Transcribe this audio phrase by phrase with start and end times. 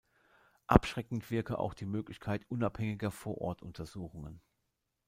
[0.65, 4.41] Abschreckend wirke auch die Möglichkeit unabhängiger Vor-Ort-Untersuchungen.